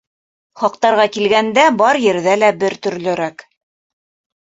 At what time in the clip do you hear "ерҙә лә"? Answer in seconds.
2.07-2.53